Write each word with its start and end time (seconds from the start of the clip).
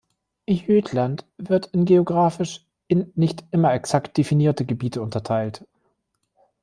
Jütland 0.49 1.27
wird 1.37 1.67
in 1.67 1.85
geografisch 1.85 2.65
in 2.87 3.11
nicht 3.13 3.43
immer 3.51 3.71
exakt 3.71 4.17
definierte 4.17 4.65
Gebiete 4.65 4.99
unterteilt. 4.99 5.63